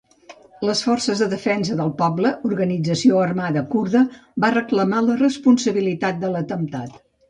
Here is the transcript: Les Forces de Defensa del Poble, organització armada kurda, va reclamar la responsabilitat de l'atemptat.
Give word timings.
Les 0.69 0.79
Forces 0.85 1.21
de 1.23 1.27
Defensa 1.33 1.77
del 1.81 1.91
Poble, 1.99 2.33
organització 2.51 3.23
armada 3.29 3.65
kurda, 3.77 4.05
va 4.47 4.53
reclamar 4.59 5.07
la 5.11 5.23
responsabilitat 5.25 6.23
de 6.27 6.37
l'atemptat. 6.39 7.03